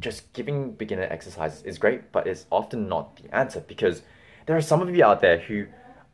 just 0.00 0.32
giving 0.32 0.72
beginner 0.72 1.02
exercises 1.02 1.62
is 1.62 1.78
great, 1.78 2.12
but 2.12 2.26
it's 2.26 2.46
often 2.50 2.88
not 2.88 3.16
the 3.16 3.34
answer 3.34 3.60
because 3.60 4.02
there 4.46 4.56
are 4.56 4.60
some 4.60 4.80
of 4.80 4.94
you 4.94 5.04
out 5.04 5.20
there 5.20 5.38
who 5.38 5.66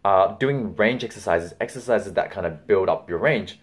are 0.04 0.36
doing 0.38 0.74
range 0.76 1.04
exercises, 1.04 1.54
exercises 1.60 2.12
that 2.14 2.30
kind 2.30 2.46
of 2.46 2.66
build 2.66 2.88
up 2.88 3.08
your 3.08 3.18
range. 3.18 3.60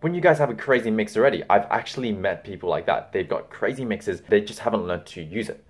When 0.00 0.14
you 0.14 0.20
guys 0.20 0.38
have 0.38 0.50
a 0.50 0.54
crazy 0.54 0.90
mix 0.90 1.16
already, 1.16 1.42
I've 1.50 1.66
actually 1.70 2.12
met 2.12 2.44
people 2.44 2.68
like 2.68 2.86
that. 2.86 3.12
They've 3.12 3.28
got 3.28 3.50
crazy 3.50 3.84
mixes, 3.84 4.22
they 4.28 4.40
just 4.40 4.60
haven't 4.60 4.86
learned 4.86 5.06
to 5.06 5.22
use 5.22 5.48
it. 5.48 5.64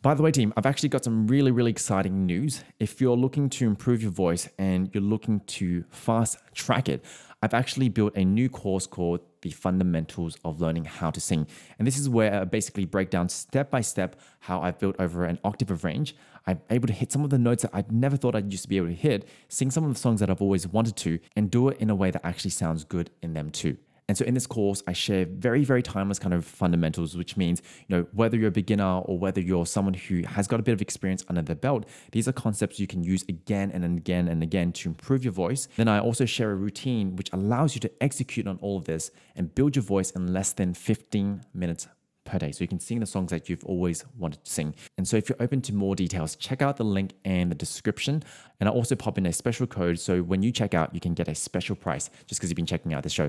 By 0.00 0.14
the 0.14 0.22
way, 0.22 0.30
team, 0.30 0.54
I've 0.56 0.64
actually 0.64 0.88
got 0.90 1.04
some 1.04 1.26
really, 1.26 1.50
really 1.50 1.72
exciting 1.72 2.24
news. 2.24 2.62
If 2.78 3.00
you're 3.00 3.16
looking 3.16 3.50
to 3.50 3.66
improve 3.66 4.00
your 4.00 4.12
voice 4.12 4.48
and 4.56 4.88
you're 4.94 5.02
looking 5.02 5.40
to 5.40 5.84
fast 5.90 6.38
track 6.54 6.88
it, 6.88 7.04
I've 7.40 7.54
actually 7.54 7.88
built 7.88 8.16
a 8.16 8.24
new 8.24 8.48
course 8.48 8.86
called 8.88 9.20
The 9.42 9.50
Fundamentals 9.50 10.36
of 10.44 10.60
Learning 10.60 10.84
How 10.84 11.12
to 11.12 11.20
Sing. 11.20 11.46
And 11.78 11.86
this 11.86 11.96
is 11.96 12.08
where 12.08 12.40
I 12.40 12.44
basically 12.44 12.84
break 12.84 13.10
down 13.10 13.28
step 13.28 13.70
by 13.70 13.80
step 13.80 14.16
how 14.40 14.60
I've 14.60 14.80
built 14.80 14.96
over 14.98 15.24
an 15.24 15.38
octave 15.44 15.70
of 15.70 15.84
range. 15.84 16.16
I'm 16.48 16.60
able 16.68 16.88
to 16.88 16.92
hit 16.92 17.12
some 17.12 17.22
of 17.22 17.30
the 17.30 17.38
notes 17.38 17.62
that 17.62 17.70
I 17.72 17.84
never 17.90 18.16
thought 18.16 18.34
I'd 18.34 18.50
used 18.50 18.64
to 18.64 18.68
be 18.68 18.76
able 18.76 18.88
to 18.88 18.94
hit, 18.94 19.28
sing 19.48 19.70
some 19.70 19.84
of 19.84 19.94
the 19.94 20.00
songs 20.00 20.18
that 20.18 20.30
I've 20.30 20.42
always 20.42 20.66
wanted 20.66 20.96
to, 20.96 21.20
and 21.36 21.48
do 21.48 21.68
it 21.68 21.78
in 21.78 21.90
a 21.90 21.94
way 21.94 22.10
that 22.10 22.26
actually 22.26 22.50
sounds 22.50 22.82
good 22.82 23.10
in 23.22 23.34
them 23.34 23.50
too. 23.50 23.76
And 24.08 24.16
so 24.16 24.24
in 24.24 24.32
this 24.32 24.46
course, 24.46 24.82
I 24.86 24.94
share 24.94 25.26
very, 25.26 25.64
very 25.64 25.82
timeless 25.82 26.18
kind 26.18 26.32
of 26.32 26.46
fundamentals, 26.46 27.14
which 27.14 27.36
means, 27.36 27.60
you 27.86 27.96
know, 27.96 28.06
whether 28.12 28.38
you're 28.38 28.48
a 28.48 28.50
beginner 28.50 29.00
or 29.00 29.18
whether 29.18 29.40
you're 29.40 29.66
someone 29.66 29.92
who 29.92 30.22
has 30.22 30.46
got 30.46 30.58
a 30.58 30.62
bit 30.62 30.72
of 30.72 30.80
experience 30.80 31.22
under 31.28 31.42
their 31.42 31.56
belt, 31.56 31.86
these 32.12 32.26
are 32.26 32.32
concepts 32.32 32.80
you 32.80 32.86
can 32.86 33.04
use 33.04 33.22
again 33.28 33.70
and 33.70 33.84
again 33.84 34.28
and 34.28 34.42
again 34.42 34.72
to 34.72 34.88
improve 34.88 35.24
your 35.24 35.34
voice. 35.34 35.68
Then 35.76 35.88
I 35.88 36.00
also 36.00 36.24
share 36.24 36.52
a 36.52 36.54
routine 36.54 37.16
which 37.16 37.28
allows 37.34 37.74
you 37.74 37.82
to 37.82 38.02
execute 38.02 38.46
on 38.46 38.58
all 38.62 38.78
of 38.78 38.84
this 38.84 39.10
and 39.36 39.54
build 39.54 39.76
your 39.76 39.82
voice 39.82 40.10
in 40.12 40.32
less 40.32 40.54
than 40.54 40.72
15 40.72 41.42
minutes 41.52 41.86
per 42.24 42.38
day. 42.38 42.50
So 42.52 42.64
you 42.64 42.68
can 42.68 42.80
sing 42.80 43.00
the 43.00 43.06
songs 43.06 43.30
that 43.30 43.50
you've 43.50 43.64
always 43.64 44.06
wanted 44.16 44.42
to 44.42 44.50
sing. 44.50 44.74
And 44.96 45.06
so 45.06 45.18
if 45.18 45.28
you're 45.28 45.40
open 45.40 45.60
to 45.62 45.74
more 45.74 45.94
details, 45.94 46.34
check 46.34 46.62
out 46.62 46.78
the 46.78 46.84
link 46.84 47.12
in 47.24 47.50
the 47.50 47.54
description. 47.54 48.22
And 48.58 48.68
I'll 48.68 48.74
also 48.74 48.96
pop 48.96 49.18
in 49.18 49.26
a 49.26 49.32
special 49.34 49.66
code. 49.66 49.98
So 49.98 50.22
when 50.22 50.42
you 50.42 50.50
check 50.50 50.72
out, 50.72 50.94
you 50.94 51.00
can 51.00 51.12
get 51.12 51.28
a 51.28 51.34
special 51.34 51.76
price 51.76 52.08
just 52.26 52.40
because 52.40 52.48
you've 52.48 52.56
been 52.56 52.66
checking 52.66 52.94
out 52.94 53.02
the 53.02 53.10
show. 53.10 53.28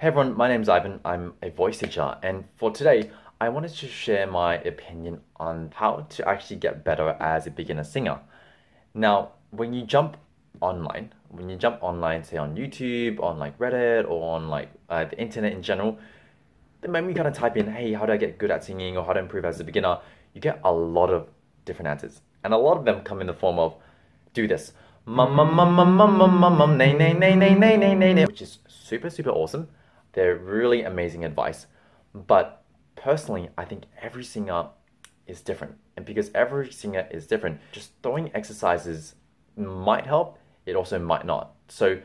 Hey 0.00 0.06
everyone, 0.06 0.34
my 0.34 0.48
name 0.48 0.62
is 0.62 0.68
Ivan. 0.70 0.98
I'm 1.04 1.34
a 1.42 1.50
voice 1.50 1.76
teacher, 1.76 2.16
and 2.22 2.44
for 2.56 2.70
today, 2.70 3.10
I 3.38 3.50
wanted 3.50 3.74
to 3.74 3.86
share 3.86 4.26
my 4.26 4.54
opinion 4.54 5.20
on 5.36 5.74
how 5.74 6.06
to 6.08 6.26
actually 6.26 6.56
get 6.56 6.82
better 6.84 7.10
as 7.20 7.46
a 7.46 7.50
beginner 7.50 7.84
singer. 7.84 8.18
Now, 8.94 9.32
when 9.50 9.74
you 9.74 9.84
jump 9.84 10.16
online, 10.62 11.12
when 11.28 11.50
you 11.50 11.56
jump 11.58 11.82
online, 11.82 12.24
say 12.24 12.38
on 12.38 12.56
YouTube, 12.56 13.22
on 13.22 13.38
like 13.38 13.58
Reddit, 13.58 14.08
or 14.08 14.36
on 14.36 14.48
like 14.48 14.70
uh, 14.88 15.04
the 15.04 15.20
internet 15.20 15.52
in 15.52 15.62
general, 15.62 15.98
the 16.80 16.88
moment 16.88 17.10
you 17.10 17.14
kind 17.14 17.28
of 17.28 17.34
type 17.34 17.58
in, 17.58 17.70
hey, 17.70 17.92
how 17.92 18.06
do 18.06 18.14
I 18.14 18.16
get 18.16 18.38
good 18.38 18.50
at 18.50 18.64
singing 18.64 18.96
or 18.96 19.04
how 19.04 19.12
to 19.12 19.20
improve 19.20 19.44
as 19.44 19.60
a 19.60 19.64
beginner, 19.64 19.98
you 20.32 20.40
get 20.40 20.62
a 20.64 20.72
lot 20.72 21.10
of 21.10 21.28
different 21.66 21.88
answers. 21.88 22.22
And 22.42 22.54
a 22.54 22.56
lot 22.56 22.78
of 22.78 22.86
them 22.86 23.02
come 23.02 23.20
in 23.20 23.26
the 23.26 23.34
form 23.34 23.58
of, 23.58 23.74
do 24.32 24.48
this, 24.48 24.72
mum 25.04 25.34
mum 25.34 25.54
mum 25.54 25.74
mum 25.74 25.94
mum 25.94 26.16
mum 26.16 26.40
mum 26.40 26.56
mum 26.56 26.78
nay 26.78 26.94
nay 26.94 27.12
nay 27.12 27.34
nay 27.34 27.54
nay 27.54 27.76
nay 27.76 28.14
nay 28.14 28.24
which 28.24 28.40
is 28.40 28.60
super 28.66 29.10
super 29.10 29.28
awesome 29.28 29.68
they're 30.12 30.36
really 30.36 30.82
amazing 30.82 31.24
advice. 31.24 31.66
But 32.14 32.62
personally, 32.96 33.50
I 33.56 33.64
think 33.64 33.84
every 34.00 34.24
singer 34.24 34.68
is 35.26 35.40
different. 35.40 35.76
And 35.96 36.04
because 36.04 36.30
every 36.34 36.72
singer 36.72 37.06
is 37.10 37.26
different, 37.26 37.60
just 37.72 37.92
throwing 38.02 38.30
exercises 38.34 39.14
might 39.56 40.06
help, 40.06 40.38
it 40.66 40.76
also 40.76 40.98
might 40.98 41.24
not. 41.24 41.52
So 41.68 42.00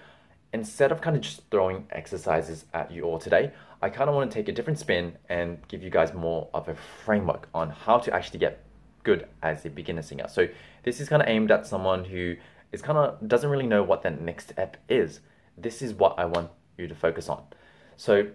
instead 0.53 0.91
of 0.91 1.01
kind 1.01 1.15
of 1.15 1.21
just 1.21 1.41
throwing 1.51 1.87
exercises 1.91 2.65
at 2.73 2.91
you 2.91 3.03
all 3.03 3.19
today, 3.19 3.51
I 3.81 3.89
kind 3.89 4.09
of 4.09 4.15
want 4.15 4.31
to 4.31 4.35
take 4.35 4.47
a 4.47 4.51
different 4.51 4.79
spin 4.79 5.17
and 5.29 5.57
give 5.67 5.83
you 5.83 5.89
guys 5.89 6.13
more 6.13 6.49
of 6.53 6.69
a 6.69 6.75
framework 6.75 7.49
on 7.53 7.69
how 7.69 7.97
to 7.99 8.13
actually 8.13 8.39
get 8.39 8.63
good 9.03 9.27
as 9.43 9.65
a 9.65 9.69
beginner 9.69 10.01
singer. 10.01 10.27
So 10.27 10.47
this 10.83 10.99
is 10.99 11.09
kind 11.09 11.21
of 11.21 11.27
aimed 11.27 11.51
at 11.51 11.67
someone 11.67 12.05
who 12.05 12.35
is 12.71 12.81
kind 12.81 12.97
of 12.97 13.27
doesn't 13.27 13.49
really 13.49 13.67
know 13.67 13.83
what 13.83 14.01
the 14.01 14.11
next 14.11 14.49
step 14.49 14.77
is. 14.89 15.19
This 15.57 15.81
is 15.81 15.93
what 15.93 16.17
I 16.17 16.25
want 16.25 16.49
you 16.77 16.87
to 16.87 16.95
focus 16.95 17.29
on. 17.29 17.43
So 17.97 18.27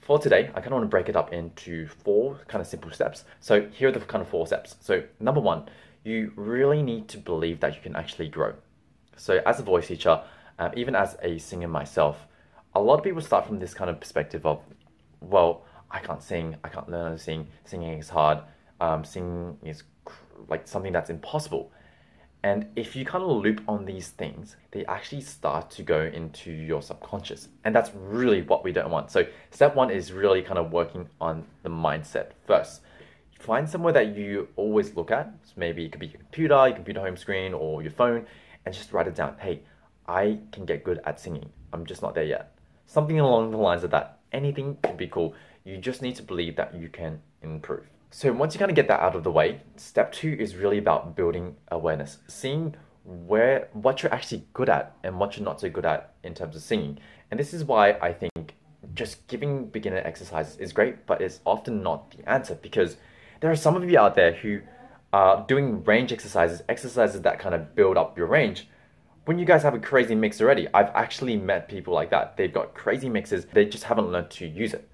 for 0.00 0.18
today, 0.18 0.50
I 0.54 0.60
kind 0.60 0.68
of 0.68 0.72
want 0.72 0.84
to 0.84 0.88
break 0.88 1.08
it 1.08 1.16
up 1.16 1.32
into 1.32 1.86
four 1.86 2.40
kind 2.48 2.60
of 2.60 2.66
simple 2.66 2.90
steps. 2.90 3.24
So 3.40 3.68
here 3.72 3.88
are 3.88 3.92
the 3.92 4.00
kind 4.00 4.22
of 4.22 4.28
four 4.28 4.46
steps. 4.46 4.76
So 4.80 5.02
number 5.20 5.40
one, 5.40 5.68
you 6.04 6.32
really 6.36 6.82
need 6.82 7.08
to 7.08 7.18
believe 7.18 7.60
that 7.60 7.74
you 7.74 7.80
can 7.80 7.94
actually 7.94 8.28
grow. 8.28 8.54
So 9.16 9.42
as 9.44 9.60
a 9.60 9.62
voice 9.62 9.88
teacher, 9.88 10.22
um, 10.58 10.72
even 10.74 10.94
as 10.94 11.16
a 11.22 11.38
singer 11.38 11.68
myself, 11.68 12.26
a 12.74 12.80
lot 12.80 12.98
of 12.98 13.04
people 13.04 13.20
start 13.20 13.46
from 13.46 13.58
this 13.58 13.74
kind 13.74 13.90
of 13.90 14.00
perspective 14.00 14.46
of, 14.46 14.60
well, 15.20 15.64
I 15.90 15.98
can't 15.98 16.22
sing, 16.22 16.56
I 16.64 16.68
can't 16.68 16.88
learn 16.88 17.04
how 17.04 17.12
to 17.12 17.18
sing, 17.18 17.48
singing 17.64 17.98
is 17.98 18.08
hard, 18.08 18.38
um, 18.80 19.04
singing 19.04 19.58
is 19.62 19.82
like 20.48 20.66
something 20.66 20.92
that's 20.92 21.10
impossible. 21.10 21.72
And 22.42 22.66
if 22.74 22.96
you 22.96 23.04
kind 23.04 23.22
of 23.22 23.30
loop 23.30 23.60
on 23.68 23.84
these 23.84 24.08
things, 24.08 24.56
they 24.70 24.86
actually 24.86 25.20
start 25.20 25.70
to 25.72 25.82
go 25.82 26.02
into 26.02 26.50
your 26.50 26.80
subconscious. 26.80 27.48
And 27.64 27.74
that's 27.74 27.90
really 27.94 28.42
what 28.42 28.64
we 28.64 28.72
don't 28.72 28.90
want. 28.90 29.10
So, 29.10 29.26
step 29.50 29.74
one 29.74 29.90
is 29.90 30.12
really 30.12 30.40
kind 30.40 30.58
of 30.58 30.72
working 30.72 31.08
on 31.20 31.44
the 31.62 31.68
mindset 31.68 32.30
first. 32.46 32.80
Find 33.38 33.68
somewhere 33.68 33.92
that 33.94 34.16
you 34.16 34.48
always 34.56 34.94
look 34.96 35.10
at. 35.10 35.32
So 35.44 35.52
maybe 35.56 35.84
it 35.84 35.92
could 35.92 36.00
be 36.00 36.08
your 36.08 36.18
computer, 36.18 36.66
your 36.66 36.74
computer 36.74 37.00
home 37.00 37.16
screen, 37.16 37.54
or 37.54 37.82
your 37.82 37.90
phone, 37.90 38.26
and 38.64 38.74
just 38.74 38.92
write 38.92 39.06
it 39.06 39.14
down. 39.14 39.36
Hey, 39.38 39.62
I 40.06 40.40
can 40.52 40.66
get 40.66 40.84
good 40.84 41.00
at 41.04 41.18
singing. 41.18 41.48
I'm 41.72 41.86
just 41.86 42.02
not 42.02 42.14
there 42.14 42.24
yet. 42.24 42.54
Something 42.86 43.18
along 43.18 43.50
the 43.50 43.56
lines 43.56 43.82
of 43.82 43.90
that. 43.92 44.18
Anything 44.32 44.76
could 44.82 44.96
be 44.96 45.08
cool. 45.08 45.34
You 45.64 45.78
just 45.78 46.02
need 46.02 46.16
to 46.16 46.22
believe 46.22 46.56
that 46.56 46.74
you 46.74 46.88
can 46.88 47.20
improve. 47.42 47.86
So 48.12 48.32
once 48.32 48.54
you 48.54 48.58
kind 48.58 48.70
of 48.70 48.74
get 48.74 48.88
that 48.88 49.00
out 49.00 49.14
of 49.14 49.22
the 49.22 49.30
way, 49.30 49.60
step 49.76 50.10
two 50.10 50.36
is 50.38 50.56
really 50.56 50.78
about 50.78 51.14
building 51.14 51.54
awareness, 51.70 52.18
seeing 52.26 52.74
where 53.04 53.68
what 53.72 54.02
you're 54.02 54.12
actually 54.12 54.44
good 54.52 54.68
at 54.68 54.96
and 55.04 55.18
what 55.20 55.36
you're 55.36 55.44
not 55.44 55.60
so 55.60 55.70
good 55.70 55.86
at 55.86 56.14
in 56.24 56.34
terms 56.34 56.56
of 56.56 56.62
singing. 56.62 56.98
And 57.30 57.38
this 57.38 57.54
is 57.54 57.64
why 57.64 57.92
I 57.92 58.12
think 58.12 58.56
just 58.94 59.26
giving 59.28 59.66
beginner 59.66 59.98
exercises 59.98 60.56
is 60.56 60.72
great, 60.72 61.06
but 61.06 61.22
it's 61.22 61.38
often 61.46 61.84
not 61.84 62.10
the 62.10 62.28
answer 62.28 62.56
because 62.56 62.96
there 63.40 63.50
are 63.50 63.56
some 63.56 63.76
of 63.76 63.88
you 63.88 63.96
out 63.96 64.16
there 64.16 64.32
who 64.32 64.60
are 65.12 65.44
doing 65.46 65.84
range 65.84 66.12
exercises, 66.12 66.62
exercises 66.68 67.22
that 67.22 67.38
kind 67.38 67.54
of 67.54 67.76
build 67.76 67.96
up 67.96 68.18
your 68.18 68.26
range. 68.26 68.68
When 69.26 69.38
you 69.38 69.44
guys 69.44 69.62
have 69.62 69.74
a 69.74 69.78
crazy 69.78 70.16
mix 70.16 70.40
already, 70.40 70.66
I've 70.74 70.90
actually 70.96 71.36
met 71.36 71.68
people 71.68 71.94
like 71.94 72.10
that. 72.10 72.36
They've 72.36 72.52
got 72.52 72.74
crazy 72.74 73.08
mixes, 73.08 73.46
they 73.52 73.66
just 73.66 73.84
haven't 73.84 74.10
learned 74.10 74.30
to 74.30 74.48
use 74.48 74.74
it. 74.74 74.90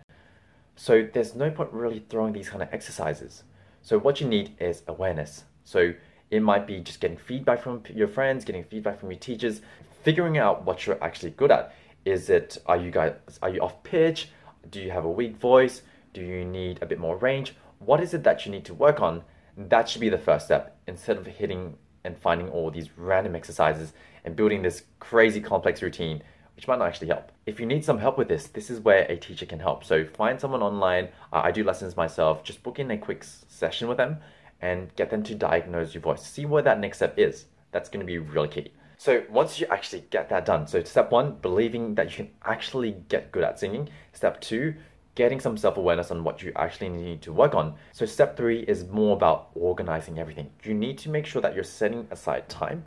So 0.76 1.08
there's 1.12 1.34
no 1.34 1.50
point 1.50 1.72
really 1.72 2.04
throwing 2.08 2.34
these 2.34 2.50
kind 2.50 2.62
of 2.62 2.68
exercises. 2.72 3.42
So 3.82 3.98
what 3.98 4.20
you 4.20 4.28
need 4.28 4.54
is 4.60 4.82
awareness. 4.86 5.44
So 5.64 5.94
it 6.30 6.40
might 6.40 6.66
be 6.66 6.80
just 6.80 7.00
getting 7.00 7.16
feedback 7.16 7.62
from 7.62 7.82
your 7.92 8.08
friends, 8.08 8.44
getting 8.44 8.62
feedback 8.62 9.00
from 9.00 9.10
your 9.10 9.18
teachers, 9.18 9.62
figuring 10.02 10.36
out 10.38 10.64
what 10.64 10.86
you're 10.86 11.02
actually 11.02 11.30
good 11.30 11.50
at. 11.50 11.74
Is 12.04 12.30
it 12.30 12.58
are 12.66 12.76
you 12.76 12.90
guys 12.90 13.14
are 13.42 13.48
you 13.48 13.60
off 13.60 13.82
pitch? 13.82 14.28
Do 14.70 14.80
you 14.80 14.90
have 14.90 15.04
a 15.04 15.10
weak 15.10 15.36
voice? 15.36 15.82
Do 16.12 16.20
you 16.20 16.44
need 16.44 16.82
a 16.82 16.86
bit 16.86 16.98
more 16.98 17.16
range? 17.16 17.54
What 17.78 18.00
is 18.00 18.12
it 18.14 18.22
that 18.24 18.44
you 18.44 18.52
need 18.52 18.64
to 18.66 18.74
work 18.74 19.00
on? 19.00 19.22
That 19.56 19.88
should 19.88 20.00
be 20.00 20.08
the 20.08 20.18
first 20.18 20.46
step 20.46 20.78
instead 20.86 21.16
of 21.16 21.26
hitting 21.26 21.76
and 22.04 22.18
finding 22.18 22.48
all 22.50 22.70
these 22.70 22.96
random 22.96 23.34
exercises 23.34 23.92
and 24.24 24.36
building 24.36 24.62
this 24.62 24.82
crazy 25.00 25.40
complex 25.40 25.82
routine 25.82 26.22
which 26.56 26.66
might 26.66 26.78
not 26.78 26.88
actually 26.88 27.08
help. 27.08 27.30
If 27.44 27.60
you 27.60 27.66
need 27.66 27.84
some 27.84 27.98
help 27.98 28.18
with 28.18 28.28
this, 28.28 28.46
this 28.46 28.70
is 28.70 28.80
where 28.80 29.02
a 29.02 29.16
teacher 29.16 29.46
can 29.46 29.60
help. 29.60 29.84
So 29.84 30.04
find 30.04 30.40
someone 30.40 30.62
online. 30.62 31.08
Uh, 31.32 31.42
I 31.44 31.52
do 31.52 31.62
lessons 31.62 31.96
myself. 31.96 32.42
Just 32.42 32.62
book 32.62 32.78
in 32.78 32.90
a 32.90 32.98
quick 32.98 33.24
session 33.24 33.88
with 33.88 33.98
them 33.98 34.18
and 34.60 34.94
get 34.96 35.10
them 35.10 35.22
to 35.24 35.34
diagnose 35.34 35.94
your 35.94 36.00
voice. 36.00 36.22
See 36.26 36.46
where 36.46 36.62
that 36.62 36.80
next 36.80 36.98
step 36.98 37.18
is. 37.18 37.44
That's 37.72 37.90
going 37.90 38.00
to 38.00 38.06
be 38.06 38.18
really 38.18 38.48
key. 38.48 38.72
So 38.98 39.24
once 39.28 39.60
you 39.60 39.66
actually 39.70 40.04
get 40.08 40.30
that 40.30 40.46
done, 40.46 40.66
so 40.66 40.82
step 40.84 41.10
one, 41.10 41.36
believing 41.42 41.94
that 41.96 42.10
you 42.10 42.16
can 42.16 42.30
actually 42.44 42.96
get 43.08 43.30
good 43.30 43.44
at 43.44 43.58
singing. 43.58 43.90
Step 44.14 44.40
two, 44.40 44.74
getting 45.14 45.40
some 45.40 45.56
self 45.56 45.76
awareness 45.76 46.10
on 46.10 46.24
what 46.24 46.42
you 46.42 46.52
actually 46.56 46.88
need 46.88 47.20
to 47.22 47.32
work 47.32 47.54
on. 47.54 47.74
So, 47.92 48.06
step 48.06 48.36
three 48.36 48.60
is 48.60 48.86
more 48.86 49.14
about 49.14 49.50
organizing 49.54 50.18
everything. 50.18 50.50
You 50.62 50.72
need 50.72 50.96
to 50.98 51.10
make 51.10 51.26
sure 51.26 51.42
that 51.42 51.54
you're 51.54 51.64
setting 51.64 52.06
aside 52.10 52.48
time. 52.48 52.84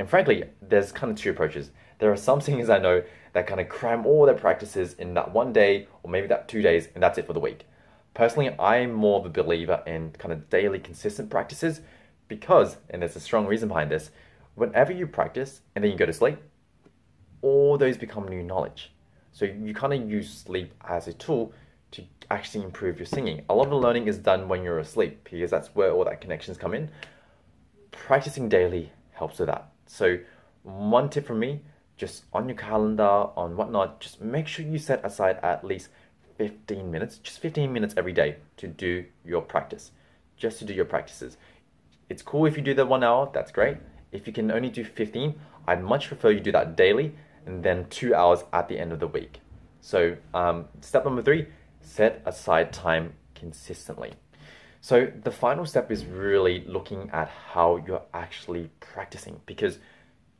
And 0.00 0.08
frankly, 0.08 0.44
there's 0.62 0.92
kind 0.92 1.12
of 1.12 1.18
two 1.18 1.28
approaches. 1.28 1.72
There 1.98 2.10
are 2.10 2.16
some 2.16 2.40
singers 2.40 2.70
I 2.70 2.78
know 2.78 3.02
that 3.34 3.46
kind 3.46 3.60
of 3.60 3.68
cram 3.68 4.06
all 4.06 4.24
their 4.24 4.34
practices 4.34 4.94
in 4.94 5.12
that 5.12 5.34
one 5.34 5.52
day 5.52 5.88
or 6.02 6.10
maybe 6.10 6.26
that 6.28 6.48
two 6.48 6.62
days, 6.62 6.88
and 6.94 7.02
that's 7.02 7.18
it 7.18 7.26
for 7.26 7.34
the 7.34 7.38
week. 7.38 7.66
Personally, 8.14 8.48
I'm 8.58 8.94
more 8.94 9.20
of 9.20 9.26
a 9.26 9.28
believer 9.28 9.82
in 9.86 10.12
kind 10.12 10.32
of 10.32 10.48
daily 10.48 10.78
consistent 10.78 11.28
practices 11.28 11.82
because, 12.28 12.78
and 12.88 13.02
there's 13.02 13.14
a 13.14 13.20
strong 13.20 13.46
reason 13.46 13.68
behind 13.68 13.90
this, 13.90 14.10
whenever 14.54 14.90
you 14.90 15.06
practice 15.06 15.60
and 15.74 15.84
then 15.84 15.92
you 15.92 15.98
go 15.98 16.06
to 16.06 16.14
sleep, 16.14 16.38
all 17.42 17.76
those 17.76 17.98
become 17.98 18.26
new 18.26 18.42
knowledge. 18.42 18.94
So 19.32 19.44
you 19.44 19.74
kind 19.74 19.92
of 19.92 20.10
use 20.10 20.32
sleep 20.32 20.72
as 20.88 21.08
a 21.08 21.12
tool 21.12 21.52
to 21.90 22.04
actually 22.30 22.64
improve 22.64 22.98
your 22.98 23.04
singing. 23.04 23.44
A 23.50 23.54
lot 23.54 23.64
of 23.64 23.70
the 23.70 23.76
learning 23.76 24.08
is 24.08 24.16
done 24.16 24.48
when 24.48 24.62
you're 24.62 24.78
asleep 24.78 25.28
because 25.30 25.50
that's 25.50 25.68
where 25.74 25.92
all 25.92 26.06
that 26.06 26.22
connections 26.22 26.56
come 26.56 26.72
in. 26.72 26.90
Practicing 27.90 28.48
daily 28.48 28.92
helps 29.12 29.38
with 29.38 29.48
that. 29.48 29.69
So 29.90 30.20
one 30.62 31.10
tip 31.10 31.26
from 31.26 31.40
me, 31.40 31.62
just 31.96 32.24
on 32.32 32.48
your 32.48 32.56
calendar, 32.56 33.02
on 33.36 33.56
whatnot, 33.56 34.00
just 34.00 34.20
make 34.20 34.46
sure 34.46 34.64
you 34.64 34.78
set 34.78 35.04
aside 35.04 35.40
at 35.42 35.64
least 35.64 35.88
15 36.38 36.88
minutes, 36.88 37.18
just 37.18 37.40
15 37.40 37.72
minutes 37.72 37.94
every 37.96 38.12
day 38.12 38.36
to 38.58 38.68
do 38.68 39.04
your 39.24 39.42
practice, 39.42 39.90
just 40.36 40.60
to 40.60 40.64
do 40.64 40.72
your 40.72 40.84
practices. 40.84 41.36
It's 42.08 42.22
cool 42.22 42.46
if 42.46 42.56
you 42.56 42.62
do 42.62 42.72
the 42.72 42.86
one 42.86 43.02
hour, 43.02 43.30
that's 43.34 43.50
great. 43.50 43.78
If 44.12 44.28
you 44.28 44.32
can 44.32 44.52
only 44.52 44.70
do 44.70 44.84
15, 44.84 45.34
I'd 45.66 45.82
much 45.82 46.06
prefer 46.06 46.30
you 46.30 46.40
do 46.40 46.52
that 46.52 46.76
daily 46.76 47.16
and 47.44 47.62
then 47.64 47.86
two 47.90 48.14
hours 48.14 48.44
at 48.52 48.68
the 48.68 48.78
end 48.78 48.92
of 48.92 49.00
the 49.00 49.08
week. 49.08 49.40
So, 49.80 50.16
um, 50.32 50.66
step 50.82 51.04
number 51.04 51.22
three 51.22 51.48
set 51.80 52.22
aside 52.26 52.72
time 52.72 53.14
consistently. 53.34 54.12
So, 54.82 55.12
the 55.22 55.30
final 55.30 55.66
step 55.66 55.90
is 55.90 56.06
really 56.06 56.64
looking 56.66 57.10
at 57.12 57.28
how 57.28 57.76
you're 57.86 58.02
actually 58.14 58.70
practicing 58.80 59.40
because 59.44 59.78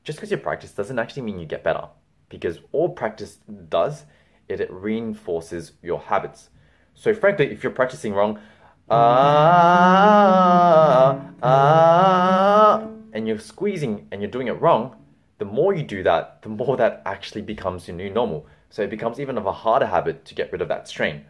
just 0.02 0.18
because 0.18 0.30
you 0.30 0.38
practice 0.38 0.72
doesn't 0.72 0.98
actually 0.98 1.22
mean 1.22 1.38
you 1.38 1.46
get 1.46 1.62
better. 1.62 1.88
Because 2.30 2.58
all 2.72 2.88
practice 2.88 3.38
does 3.68 4.04
is 4.48 4.60
it 4.60 4.70
reinforces 4.70 5.72
your 5.82 6.00
habits. 6.00 6.48
So, 6.94 7.12
frankly, 7.14 7.50
if 7.50 7.62
you're 7.62 7.72
practicing 7.72 8.14
wrong, 8.14 8.38
ah, 8.88 10.00
ah, 11.42 12.86
and 13.12 13.28
you're 13.28 13.38
squeezing 13.38 14.08
and 14.10 14.22
you're 14.22 14.30
doing 14.30 14.46
it 14.48 14.60
wrong, 14.60 14.96
the 15.38 15.44
more 15.44 15.74
you 15.74 15.82
do 15.82 16.02
that, 16.02 16.42
the 16.42 16.48
more 16.48 16.76
that 16.76 17.02
actually 17.06 17.42
becomes 17.42 17.88
your 17.88 17.96
new 17.96 18.10
normal. 18.10 18.46
So 18.68 18.82
it 18.82 18.90
becomes 18.90 19.18
even 19.18 19.38
of 19.38 19.46
a 19.46 19.52
harder 19.52 19.86
habit 19.86 20.24
to 20.26 20.34
get 20.34 20.52
rid 20.52 20.60
of 20.62 20.68
that 20.68 20.86
strain. 20.86 21.24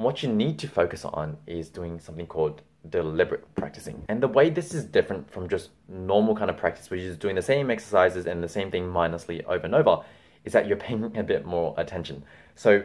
What 0.00 0.22
you 0.22 0.30
need 0.30 0.58
to 0.60 0.66
focus 0.66 1.04
on 1.04 1.36
is 1.46 1.68
doing 1.68 2.00
something 2.00 2.26
called 2.26 2.62
deliberate 2.88 3.54
practicing. 3.54 4.02
And 4.08 4.22
the 4.22 4.28
way 4.28 4.48
this 4.48 4.72
is 4.72 4.86
different 4.86 5.30
from 5.30 5.46
just 5.46 5.68
normal 5.90 6.34
kind 6.34 6.48
of 6.48 6.56
practice, 6.56 6.88
which 6.88 7.02
is 7.02 7.18
doing 7.18 7.36
the 7.36 7.42
same 7.42 7.70
exercises 7.70 8.24
and 8.24 8.42
the 8.42 8.48
same 8.48 8.70
thing 8.70 8.88
mindlessly 8.88 9.44
over 9.44 9.66
and 9.66 9.74
over, 9.74 10.02
is 10.46 10.54
that 10.54 10.66
you're 10.66 10.78
paying 10.78 11.14
a 11.18 11.22
bit 11.22 11.44
more 11.44 11.74
attention. 11.76 12.24
So 12.54 12.82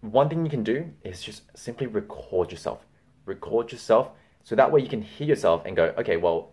one 0.00 0.28
thing 0.28 0.44
you 0.44 0.50
can 0.50 0.64
do 0.64 0.90
is 1.04 1.22
just 1.22 1.56
simply 1.56 1.86
record 1.86 2.50
yourself. 2.50 2.84
Record 3.24 3.70
yourself 3.70 4.10
so 4.42 4.56
that 4.56 4.72
way 4.72 4.80
you 4.80 4.88
can 4.88 5.02
hear 5.02 5.28
yourself 5.28 5.62
and 5.66 5.76
go, 5.76 5.94
okay, 5.98 6.16
well, 6.16 6.50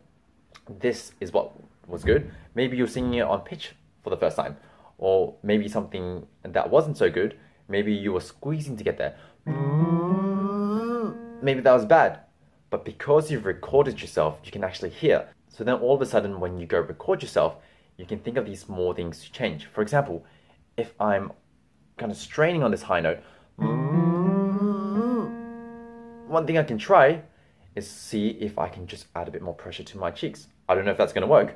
this 0.78 1.14
is 1.20 1.34
what 1.34 1.54
was 1.88 2.04
good. 2.04 2.32
Maybe 2.54 2.78
you're 2.78 2.86
singing 2.86 3.16
it 3.16 3.22
on 3.22 3.42
pitch 3.42 3.72
for 4.04 4.12
the 4.12 4.18
first 4.18 4.36
time, 4.36 4.58
or 5.00 5.34
maybe 5.42 5.68
something 5.68 6.28
that 6.44 6.70
wasn't 6.70 6.98
so 6.98 7.10
good. 7.10 7.36
Maybe 7.68 7.94
you 7.94 8.14
were 8.14 8.22
squeezing 8.22 8.78
to 8.78 8.84
get 8.84 9.00
there. 9.00 9.18
Maybe 11.42 11.62
that 11.62 11.74
was 11.74 11.86
bad. 11.86 12.22
But 12.70 12.84
because 12.84 13.30
you've 13.30 13.46
recorded 13.46 14.02
yourself, 14.02 14.40
you 14.44 14.52
can 14.52 14.64
actually 14.64 14.90
hear. 14.90 15.28
So 15.50 15.64
then 15.64 15.76
all 15.76 15.96
of 15.96 16.02
a 16.02 16.06
sudden, 16.06 16.40
when 16.40 16.58
you 16.58 16.66
go 16.66 16.80
record 16.80 17.22
yourself, 17.22 17.58
you 17.98 18.06
can 18.06 18.20
think 18.20 18.38
of 18.38 18.46
these 18.46 18.62
small 18.62 18.94
things 18.94 19.24
to 19.24 19.32
change. 19.32 19.68
For 19.68 19.82
example, 19.82 20.26
if 20.76 20.94
I'm 21.00 21.32
kind 21.98 22.12
of 22.12 22.18
straining 22.18 22.64
on 22.64 22.72
this 22.72 22.82
high 22.82 23.00
note, 23.00 23.20
one 26.28 26.46
thing 26.46 26.58
I 26.58 26.64
can 26.64 26.78
try 26.78 27.22
is 27.76 27.90
see 27.90 28.30
if 28.42 28.58
I 28.58 28.68
can 28.68 28.88
just 28.88 29.06
add 29.16 29.28
a 29.28 29.32
bit 29.32 29.42
more 29.42 29.54
pressure 29.54 29.84
to 29.84 29.98
my 29.98 30.12
cheeks. 30.12 30.48
I 30.68 30.76
don't 30.76 30.84
know 30.84 30.92
if 30.92 30.98
that's 30.98 31.14
going 31.14 31.22
to 31.22 31.28
work. 31.28 31.56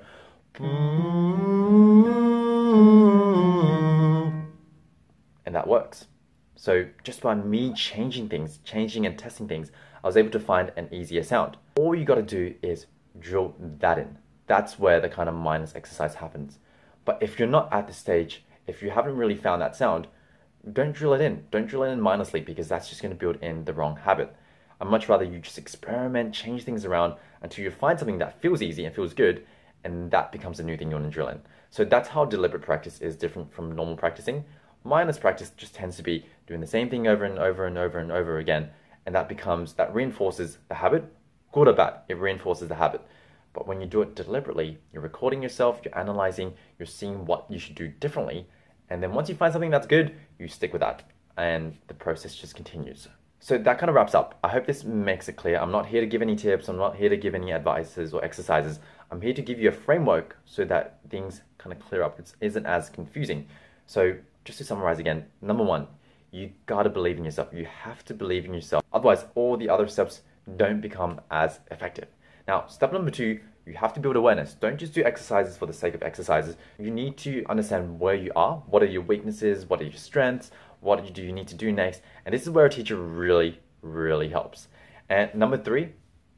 And 5.46 5.56
that 5.56 5.68
works. 5.68 6.06
So 6.60 6.88
just 7.06 7.22
by 7.22 7.36
me 7.36 7.72
changing 7.74 8.28
things, 8.28 8.60
changing 8.66 9.06
and 9.06 9.18
testing 9.18 9.48
things, 9.48 9.72
I 10.04 10.08
was 10.08 10.18
able 10.18 10.32
to 10.32 10.42
find 10.42 10.74
an 10.76 10.94
easier 10.94 11.24
sound. 11.24 11.56
All 11.78 11.96
you 11.96 12.04
got 12.04 12.16
to 12.16 12.22
do 12.22 12.54
is 12.62 12.88
drill 13.18 13.56
that 13.80 13.98
in. 13.98 14.18
That's 14.46 14.78
where 14.78 15.00
the 15.00 15.08
kind 15.08 15.30
of 15.30 15.36
mindless 15.36 15.74
exercise 15.74 16.16
happens. 16.16 16.60
But 17.06 17.20
if 17.22 17.40
you're 17.40 17.48
not 17.48 17.72
at 17.72 17.88
the 17.88 17.94
stage, 17.94 18.44
if 18.68 18.82
you 18.82 18.90
haven't 18.90 19.16
really 19.16 19.38
found 19.38 19.62
that 19.62 19.78
sound, 19.78 20.08
don't 20.74 20.92
drill 20.92 21.14
it 21.14 21.22
in. 21.22 21.46
Don't 21.50 21.66
drill 21.66 21.84
it 21.84 21.92
in 21.92 22.02
mindlessly 22.02 22.42
because 22.42 22.68
that's 22.68 22.90
just 22.90 23.02
to 23.02 23.10
build 23.12 23.38
in 23.38 23.64
the 23.64 23.74
wrong 23.74 23.96
habit. 23.96 24.36
I'd 24.82 24.90
much 24.90 25.08
rather 25.08 25.24
you 25.24 25.40
just 25.40 25.58
experiment, 25.58 26.34
change 26.34 26.66
things 26.66 26.84
around 26.84 27.14
until 27.42 27.64
you 27.64 27.72
find 27.72 27.98
something 27.98 28.18
that 28.18 28.42
feels 28.42 28.62
easy 28.62 28.84
and 28.84 28.94
feels 28.94 29.14
good, 29.14 29.46
and 29.86 30.12
that 30.12 30.34
becomes 30.34 30.60
a 30.60 30.64
new 30.64 30.76
thing 30.76 30.90
you 30.90 30.98
want 30.98 31.06
to 31.06 31.12
drill 31.12 31.30
in. 31.30 31.40
So 31.70 31.86
that's 31.86 32.10
how 32.10 32.26
deliberate 32.26 32.64
practice 32.64 33.00
is 33.00 33.16
different 33.16 33.54
from 33.54 33.74
normal 33.74 33.96
practicing. 33.96 34.44
Mindless 34.84 35.20
practice 35.20 35.52
just 35.58 35.76
tends 35.76 35.98
to 35.98 36.04
be 36.04 36.26
doing 36.48 36.62
the 36.62 36.68
same 36.68 36.90
thing 36.90 37.08
over 37.08 37.26
and 37.26 37.38
over 37.38 37.66
and 37.66 37.78
over 37.78 38.00
and 38.00 38.12
over 38.12 38.38
again, 38.38 38.70
and 39.06 39.14
that 39.14 39.28
becomes 39.28 39.74
that 39.74 39.94
reinforces 39.94 40.58
the 40.70 40.76
habit, 40.76 41.04
good 41.52 41.68
or 41.68 41.74
bad, 41.74 41.96
it 42.08 42.18
reinforces 42.18 42.70
the 42.70 42.76
habit. 42.76 43.02
But 43.52 43.68
when 43.68 43.82
you 43.82 43.88
do 43.88 44.02
it 44.02 44.16
deliberately, 44.16 44.78
you're 44.94 45.02
recording 45.02 45.44
yourself, 45.44 45.82
you're 45.84 45.98
analyzing, 45.98 46.54
you're 46.78 46.86
seeing 46.86 47.26
what 47.26 47.46
you 47.50 47.60
should 47.60 47.76
do 47.76 47.88
differently, 47.88 48.48
and 48.90 49.04
then 49.04 49.14
once 49.14 49.28
you 49.28 49.36
find 49.36 49.52
something 49.52 49.72
that's 49.72 49.88
good, 49.88 50.16
you 50.38 50.48
stick 50.48 50.72
with 50.72 50.82
that, 50.82 51.04
and 51.38 51.76
the 51.88 51.94
process 51.94 52.36
just 52.36 52.56
continues. 52.56 53.08
So 53.42 53.58
that 53.58 53.80
kind 53.80 53.90
of 53.90 53.96
wraps 53.96 54.16
up. 54.16 54.38
I 54.44 54.50
hope 54.50 54.66
this 54.66 54.84
makes 54.84 55.30
it 55.30 55.38
clear. 55.38 55.58
I'm 55.58 55.72
not 55.72 55.86
here 55.86 56.02
to 56.02 56.08
give 56.08 56.22
any 56.22 56.36
tips, 56.36 56.68
I'm 56.70 56.78
not 56.78 56.96
here 56.96 57.10
to 57.10 57.18
give 57.18 57.36
any 57.36 57.52
advices 57.52 58.14
or 58.14 58.24
exercises. 58.24 58.80
I'm 59.12 59.22
here 59.22 59.34
to 59.34 59.42
give 59.42 59.60
you 59.60 59.70
a 59.70 59.74
framework 59.74 60.38
so 60.46 60.64
that 60.66 61.00
things 61.10 61.42
kind 61.58 61.74
of 61.74 61.80
clear 61.80 62.04
up. 62.04 62.20
It 62.20 62.34
isn't 62.42 62.66
as 62.66 62.90
confusing. 62.90 63.48
So 63.88 64.16
just 64.50 64.58
to 64.58 64.66
summarize 64.66 64.98
again, 64.98 65.28
number 65.44 65.64
one, 65.64 65.86
you 66.32 66.50
gotta 66.66 66.90
believe 66.90 67.20
in 67.20 67.24
yourself. 67.24 67.50
You 67.54 67.66
have 67.66 68.04
to 68.06 68.16
believe 68.16 68.46
in 68.46 68.54
yourself. 68.56 68.84
Otherwise, 68.92 69.26
all 69.36 69.58
the 69.58 69.70
other 69.70 69.88
steps 69.88 70.22
don't 70.58 70.82
become 70.82 71.22
as 71.30 71.60
effective. 71.70 72.08
Now, 72.48 72.66
step 72.66 72.92
number 72.92 73.12
two, 73.12 73.42
you 73.68 73.74
have 73.74 73.94
to 73.94 74.00
build 74.00 74.16
awareness. 74.16 74.56
Don't 74.56 74.80
just 74.80 74.96
do 74.96 75.04
exercises 75.04 75.56
for 75.56 75.68
the 75.68 75.74
sake 75.74 75.94
of 75.94 76.02
exercises. 76.02 76.56
You 76.80 76.90
need 76.90 77.16
to 77.18 77.46
understand 77.48 78.00
where 78.00 78.16
you 78.16 78.32
are. 78.36 78.64
What 78.66 78.82
are 78.82 78.88
your 78.88 79.04
weaknesses? 79.04 79.68
What 79.68 79.82
are 79.82 79.84
your 79.84 79.94
strengths? 79.94 80.50
What 80.80 81.14
do 81.14 81.22
you 81.22 81.32
need 81.32 81.48
to 81.50 81.56
do 81.56 81.72
next? 81.72 82.02
And 82.26 82.34
this 82.34 82.42
is 82.42 82.50
where 82.50 82.66
a 82.66 82.72
teacher 82.72 82.96
really, 82.96 83.60
really 83.84 84.30
helps. 84.30 84.68
And 85.10 85.32
number 85.36 85.60
three, 85.60 85.90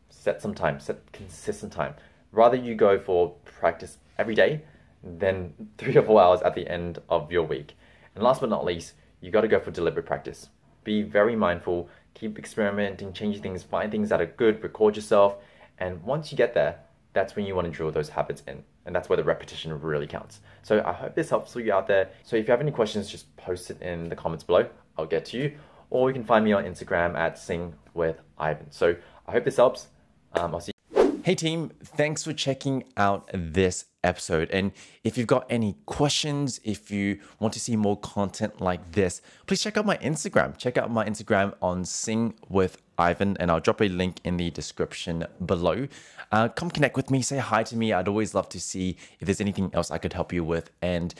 set 0.09 0.41
some 0.41 0.53
time, 0.53 0.81
set 0.81 1.13
consistent 1.13 1.71
time. 1.71 1.93
Rather 2.33 2.57
you 2.57 2.75
go 2.75 2.99
for 2.99 3.35
practice 3.45 3.99
every 4.17 4.35
day 4.35 4.63
than 5.01 5.53
three 5.77 5.95
or 5.95 6.03
four 6.03 6.21
hours 6.21 6.41
at 6.41 6.55
the 6.55 6.67
end 6.67 6.99
of 7.07 7.31
your 7.31 7.43
week. 7.43 7.77
And 8.15 8.23
last 8.23 8.41
but 8.41 8.49
not 8.49 8.65
least, 8.65 8.93
you 9.19 9.31
got 9.31 9.41
to 9.41 9.47
go 9.47 9.59
for 9.59 9.71
deliberate 9.71 10.05
practice. 10.05 10.49
Be 10.83 11.01
very 11.01 11.35
mindful, 11.35 11.89
keep 12.13 12.39
experimenting, 12.39 13.13
changing 13.13 13.41
things, 13.41 13.63
find 13.63 13.91
things 13.91 14.09
that 14.09 14.21
are 14.21 14.25
good, 14.25 14.63
record 14.63 14.95
yourself, 14.95 15.35
and 15.77 16.01
once 16.03 16.31
you 16.31 16.37
get 16.37 16.53
there, 16.53 16.79
that's 17.13 17.35
when 17.35 17.45
you 17.45 17.55
want 17.55 17.65
to 17.65 17.71
drill 17.71 17.91
those 17.91 18.09
habits 18.09 18.43
in. 18.47 18.63
And 18.85 18.95
that's 18.95 19.09
where 19.09 19.17
the 19.17 19.23
repetition 19.23 19.79
really 19.79 20.07
counts. 20.07 20.39
So 20.63 20.81
I 20.85 20.93
hope 20.93 21.15
this 21.15 21.29
helps 21.29 21.55
you 21.55 21.71
out 21.71 21.87
there. 21.87 22.09
So 22.23 22.35
if 22.35 22.47
you 22.47 22.51
have 22.51 22.61
any 22.61 22.71
questions, 22.71 23.09
just 23.09 23.35
post 23.37 23.69
it 23.69 23.81
in 23.81 24.09
the 24.09 24.15
comments 24.15 24.43
below. 24.43 24.67
I'll 24.97 25.05
get 25.05 25.25
to 25.25 25.37
you. 25.37 25.57
Or 25.89 26.09
you 26.09 26.13
can 26.13 26.23
find 26.23 26.45
me 26.45 26.53
on 26.53 26.63
Instagram 26.63 27.15
at 27.15 27.37
Sing 27.37 27.73
with 27.93 28.17
Ivan. 28.37 28.71
So 28.71 28.95
I 29.27 29.31
hope 29.31 29.43
this 29.43 29.57
helps. 29.57 29.87
Um, 30.33 30.55
I'll 30.55 30.61
see 30.61 30.71
Hey 31.23 31.35
team, 31.35 31.69
thanks 31.83 32.23
for 32.23 32.33
checking 32.33 32.83
out 32.97 33.29
this 33.31 33.85
episode. 34.03 34.49
And 34.49 34.71
if 35.03 35.19
you've 35.19 35.27
got 35.27 35.45
any 35.51 35.75
questions, 35.85 36.59
if 36.63 36.89
you 36.89 37.19
want 37.39 37.53
to 37.53 37.59
see 37.59 37.75
more 37.75 37.95
content 37.95 38.59
like 38.59 38.93
this, 38.93 39.21
please 39.45 39.61
check 39.61 39.77
out 39.77 39.85
my 39.85 39.97
Instagram. 39.97 40.57
Check 40.57 40.79
out 40.79 40.89
my 40.89 41.05
Instagram 41.05 41.53
on 41.61 41.85
Sing 41.85 42.33
with 42.49 42.81
Ivan, 42.97 43.37
and 43.39 43.51
I'll 43.51 43.59
drop 43.59 43.81
a 43.81 43.87
link 43.87 44.19
in 44.23 44.37
the 44.37 44.49
description 44.49 45.27
below. 45.45 45.87
Uh, 46.31 46.47
come 46.49 46.71
connect 46.71 46.95
with 46.95 47.11
me, 47.11 47.21
say 47.21 47.37
hi 47.37 47.61
to 47.65 47.75
me. 47.75 47.93
I'd 47.93 48.07
always 48.07 48.33
love 48.33 48.49
to 48.49 48.59
see 48.59 48.97
if 49.19 49.27
there's 49.27 49.41
anything 49.41 49.69
else 49.75 49.91
I 49.91 49.99
could 49.99 50.13
help 50.13 50.33
you 50.33 50.43
with. 50.43 50.71
And 50.81 51.13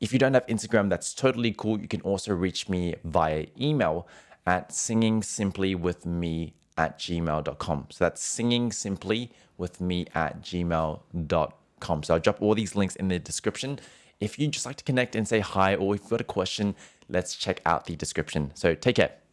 if 0.00 0.12
you 0.12 0.18
don't 0.18 0.34
have 0.34 0.46
Instagram, 0.48 0.90
that's 0.90 1.14
totally 1.14 1.54
cool. 1.56 1.80
You 1.80 1.88
can 1.88 2.02
also 2.02 2.34
reach 2.34 2.68
me 2.68 2.96
via 3.04 3.46
email 3.58 4.06
at 4.44 4.70
singing 4.70 5.22
simply 5.22 5.74
with 5.74 6.04
me 6.04 6.52
at 6.76 6.98
gmail.com. 6.98 7.86
So 7.90 8.04
that's 8.04 8.22
singing 8.22 8.72
simply 8.72 9.30
with 9.58 9.80
me 9.80 10.06
at 10.14 10.42
gmail.com. 10.42 12.02
So 12.02 12.14
I'll 12.14 12.20
drop 12.20 12.42
all 12.42 12.54
these 12.54 12.76
links 12.76 12.96
in 12.96 13.08
the 13.08 13.18
description. 13.18 13.78
If 14.20 14.38
you'd 14.38 14.52
just 14.52 14.66
like 14.66 14.76
to 14.76 14.84
connect 14.84 15.14
and 15.14 15.26
say 15.26 15.40
hi, 15.40 15.74
or 15.74 15.94
if 15.94 16.02
you've 16.02 16.10
got 16.10 16.20
a 16.20 16.24
question, 16.24 16.74
let's 17.08 17.36
check 17.36 17.60
out 17.66 17.86
the 17.86 17.96
description. 17.96 18.52
So 18.54 18.74
take 18.74 18.96
care. 18.96 19.25